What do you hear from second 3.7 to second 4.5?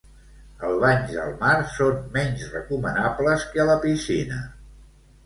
la piscina.